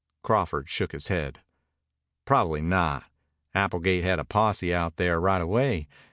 [0.23, 1.43] Crawford shook his head.
[2.25, 3.03] "Probably not.
[3.53, 5.87] Applegate had a posse out there right away.